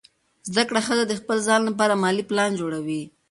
[0.51, 3.01] زده کړه ښځه د خپل ځان لپاره مالي پلان جوړوي.